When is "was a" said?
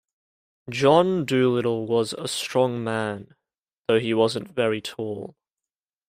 1.85-2.27